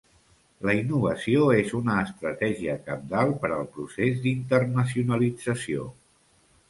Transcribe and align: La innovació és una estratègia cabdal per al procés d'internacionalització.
La 0.67 0.73
innovació 0.77 1.43
és 1.57 1.75
una 1.81 1.97
estratègia 2.05 2.77
cabdal 2.87 3.35
per 3.45 3.51
al 3.59 3.69
procés 3.77 4.19
d'internacionalització. 4.25 5.87